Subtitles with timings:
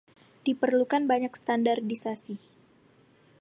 [0.49, 2.35] Diperlukan banyak standardisasi.